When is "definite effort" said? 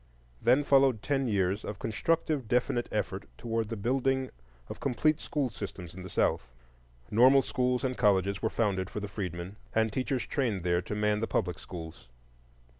2.47-3.25